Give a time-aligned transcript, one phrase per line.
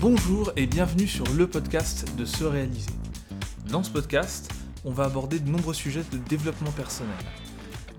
[0.00, 2.92] Bonjour et bienvenue sur le podcast de Se Réaliser.
[3.68, 4.48] Dans ce podcast,
[4.84, 7.16] on va aborder de nombreux sujets de développement personnel.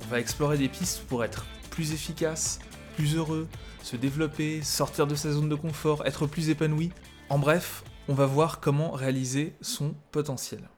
[0.06, 2.60] On va explorer des pistes pour être plus efficace,
[2.96, 3.50] plus heureux,
[3.84, 6.92] se développer, sortir de sa zone de confort, être plus épanoui.
[7.28, 10.70] En bref, on va voir comment réaliser son potentiel.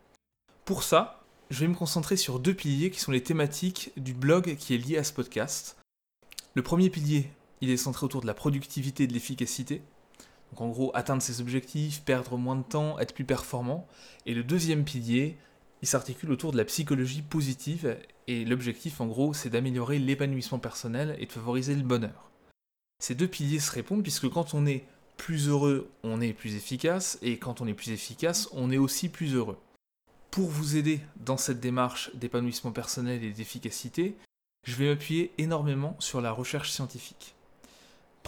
[0.66, 4.56] Pour ça, je vais me concentrer sur deux piliers qui sont les thématiques du blog
[4.56, 5.78] qui est lié à ce podcast.
[6.56, 7.30] Le premier pilier,
[7.62, 9.84] il est centré autour de la productivité et de l'efficacité.
[10.52, 13.88] Donc en gros, atteindre ses objectifs, perdre moins de temps, être plus performant.
[14.26, 15.38] Et le deuxième pilier,
[15.82, 17.98] il s'articule autour de la psychologie positive.
[18.28, 22.32] Et l'objectif, en gros, c'est d'améliorer l'épanouissement personnel et de favoriser le bonheur.
[23.00, 24.84] Ces deux piliers se répondent puisque quand on est
[25.18, 27.18] plus heureux, on est plus efficace.
[27.22, 29.58] Et quand on est plus efficace, on est aussi plus heureux.
[30.32, 34.16] Pour vous aider dans cette démarche d'épanouissement personnel et d'efficacité,
[34.66, 37.36] je vais m'appuyer énormément sur la recherche scientifique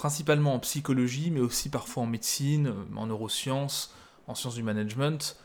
[0.04, 3.94] principalement en psychologie, mais aussi parfois en médecine, euh, en neurosciences,
[4.26, 5.38] en sciences du management.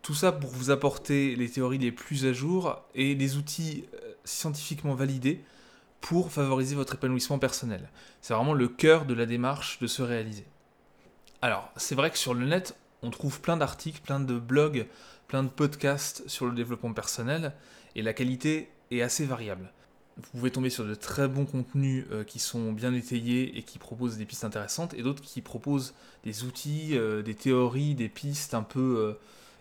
[0.00, 4.14] Tout ça pour vous apporter les théories les plus à jour et les outils euh,
[4.24, 5.44] scientifiquement validés
[6.00, 7.90] pour favoriser votre épanouissement personnel.
[8.22, 10.46] C'est vraiment le cœur de la démarche de se réaliser.
[11.42, 14.86] Alors, c'est vrai que sur le net, on trouve plein d'articles, plein de blogs,
[15.26, 17.52] plein de podcasts sur le développement personnel,
[17.94, 19.70] et la qualité est assez variable
[20.18, 23.78] vous pouvez tomber sur de très bons contenus euh, qui sont bien étayés et qui
[23.78, 28.54] proposent des pistes intéressantes, et d'autres qui proposent des outils, euh, des théories, des pistes
[28.54, 29.12] un peu euh,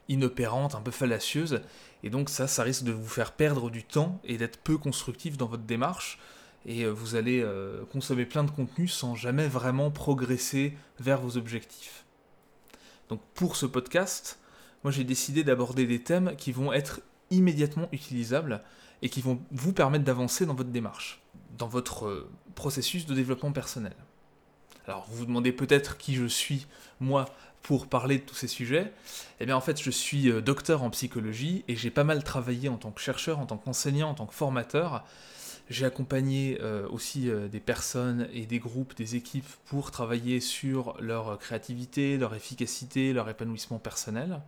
[0.09, 1.61] inopérantes, un peu fallacieuses.
[2.03, 5.37] Et donc ça, ça risque de vous faire perdre du temps et d'être peu constructif
[5.37, 6.17] dans votre démarche.
[6.65, 7.45] Et vous allez
[7.93, 12.03] consommer plein de contenus sans jamais vraiment progresser vers vos objectifs.
[13.07, 14.37] Donc pour ce podcast,
[14.83, 16.99] moi j'ai décidé d'aborder des thèmes qui vont être
[17.31, 18.61] immédiatement utilisables
[19.01, 21.21] et qui vont vous permettre d'avancer dans votre démarche,
[21.57, 23.93] dans votre euh, processus de développement personnel.
[24.87, 26.65] Alors vous vous demandez peut-être qui je suis,
[26.99, 27.25] moi,
[27.61, 28.93] pour parler de tous ces sujets.
[29.39, 32.69] Eh bien en fait je suis euh, docteur en psychologie et j'ai pas mal travaillé
[32.69, 35.05] en tant que chercheur, en tant qu'enseignant, en tant que formateur.
[35.69, 41.37] J'ai accompagné euh, aussi des personnes et des groupes, des équipes pour travailler sur leur
[41.39, 44.39] créativité, leur efficacité, leur épanouissement personnel.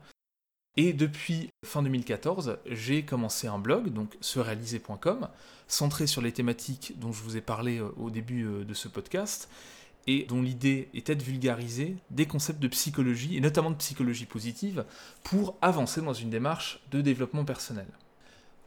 [0.78, 5.28] Et depuis fin 2014, j'ai commencé un blog, donc serealiser.com,
[5.68, 8.88] centré sur les thématiques dont je vous ai parlé euh, au début euh, de ce
[8.88, 9.50] podcast,
[10.08, 14.86] et dont l'idée était de vulgariser des concepts de psychologie, et notamment de psychologie positive,
[15.24, 17.88] pour avancer dans une démarche de développement personnel.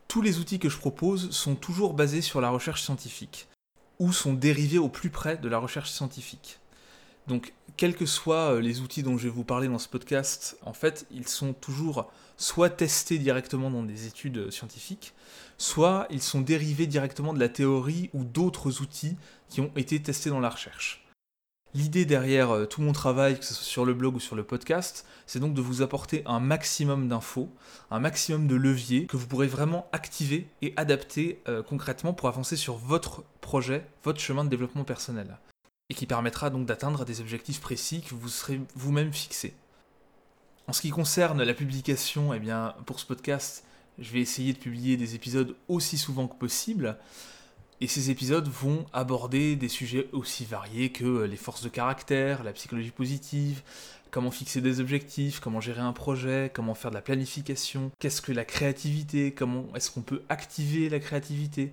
[0.06, 3.48] Tous les outils que je propose sont toujours basés sur la recherche scientifique,
[3.98, 6.58] ou sont dérivés au plus près de la recherche scientifique.
[7.26, 10.58] Donc, quels que soient euh, les outils dont je vais vous parler dans ce podcast,
[10.62, 15.14] en fait, ils sont toujours soit testés directement dans des études euh, scientifiques,
[15.58, 19.16] soit ils sont dérivés directement de la théorie ou d'autres outils
[19.48, 21.06] qui ont été testés dans la recherche.
[21.74, 24.44] L'idée derrière euh, tout mon travail, que ce soit sur le blog ou sur le
[24.44, 27.48] podcast, c'est donc de vous apporter un maximum d'infos,
[27.90, 32.76] un maximum de leviers que vous pourrez vraiment activer et adapter concrètement pour avancer sur
[32.76, 35.38] votre projet, votre chemin de développement personnel
[35.92, 39.52] et qui permettra donc d'atteindre des objectifs précis que vous serez vous-même fixés.
[40.66, 43.62] En ce qui concerne la publication, eh bien, pour ce podcast,
[43.98, 46.96] je vais essayer de publier des épisodes aussi souvent que possible.
[47.82, 52.54] Et ces épisodes vont aborder des sujets aussi variés que les forces de caractère, la
[52.54, 53.60] psychologie positive,
[54.10, 58.32] comment fixer des objectifs, comment gérer un projet, comment faire de la planification, qu'est-ce que
[58.32, 61.70] la créativité, comment est-ce qu'on peut activer la créativité,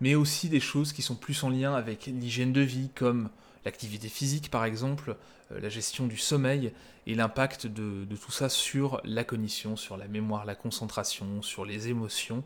[0.00, 3.30] mais aussi des choses qui sont plus en lien avec l'hygiène de vie, comme
[3.64, 5.16] l'activité physique par exemple,
[5.52, 6.72] euh, la gestion du sommeil
[7.06, 11.88] et l'impact de, tout ça sur la cognition, sur la mémoire, la concentration, sur les
[11.88, 12.42] émotions.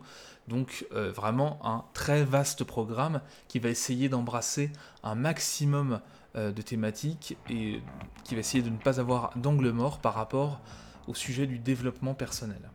[0.47, 4.71] Donc euh, vraiment un très vaste programme qui va essayer d'embrasser
[5.03, 6.01] un maximum
[6.35, 7.81] euh, de thématiques et
[8.23, 10.61] qui va essayer de ne pas avoir d'angle mort par rapport
[11.07, 12.69] au sujet du développement personnel.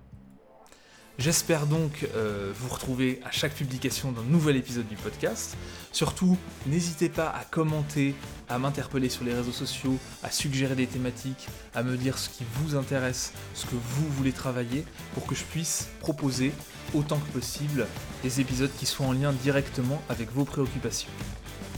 [1.18, 5.56] J'espère donc euh, vous retrouver à chaque publication d'un nouvel épisode du podcast.
[5.90, 6.36] Surtout,
[6.66, 8.14] n'hésitez pas à commenter,
[8.50, 12.44] à m'interpeller sur les réseaux sociaux, à suggérer des thématiques, à me dire ce qui
[12.56, 16.52] vous intéresse, ce que vous voulez travailler, pour que je puisse proposer
[16.92, 17.86] autant que possible
[18.22, 21.10] des épisodes qui soient en lien directement avec vos préoccupations.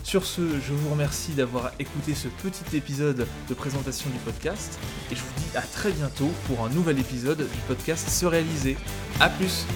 [0.08, 4.78] Sur ce, je vous remercie d'avoir écouté ce petit épisode de présentation du podcast
[5.12, 8.78] et je vous dis à très bientôt pour un nouvel épisode du podcast Se réaliser.
[9.20, 9.66] A plus